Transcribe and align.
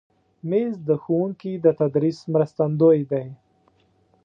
مېز 0.49 0.73
د 0.89 0.89
ښوونکي 1.03 1.53
د 1.63 1.65
تدریس 1.79 2.17
مرستندوی 2.33 2.99
دی. 3.11 3.27